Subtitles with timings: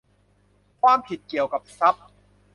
[0.81, 2.05] ความผิดเกี่ยวกับทรัพย์